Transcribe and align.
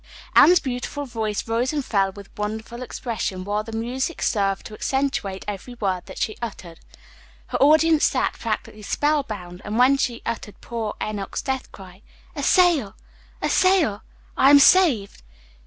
Anne's 0.35 0.59
beautiful 0.59 1.05
voice 1.05 1.47
rose 1.47 1.71
and 1.71 1.85
fell 1.85 2.11
with 2.13 2.35
wonderful 2.35 2.81
expression, 2.81 3.43
while 3.43 3.63
the 3.63 3.71
music 3.71 4.19
served 4.23 4.65
to 4.65 4.73
accentuate 4.73 5.45
every 5.47 5.75
word 5.75 6.03
that 6.07 6.17
she 6.17 6.35
uttered. 6.41 6.79
Her 7.49 7.59
audience 7.59 8.03
sat 8.05 8.33
practically 8.33 8.81
spell 8.81 9.21
bound, 9.21 9.61
and 9.63 9.77
when 9.77 9.97
she 9.97 10.23
uttered 10.25 10.59
poor 10.59 10.95
Enoch's 10.99 11.43
death 11.43 11.71
cry, 11.71 12.01
"A 12.35 12.41
sail! 12.41 12.95
A 13.43 13.49
sail! 13.51 14.01
I 14.35 14.49
am 14.49 14.57
saved!" 14.57 15.21